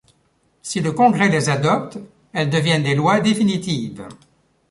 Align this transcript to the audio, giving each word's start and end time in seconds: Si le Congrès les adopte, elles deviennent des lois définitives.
Si 0.63 0.79
le 0.81 0.93
Congrès 0.93 1.29
les 1.29 1.49
adopte, 1.51 1.99
elles 2.33 2.49
deviennent 2.49 2.81
des 2.81 2.95
lois 2.95 3.19
définitives. 3.19 4.07